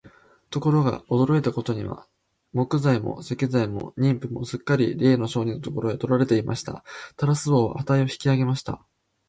[0.49, 2.07] ところが、驚いたことには、
[2.55, 6.83] 材木も石材も人夫もすっかりれいの商人のところへ取られてしまいました。
[7.17, 8.81] タラス王は価を引き上げました。